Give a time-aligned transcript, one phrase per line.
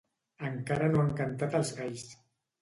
[0.47, 2.09] Encara no han cantat els galls.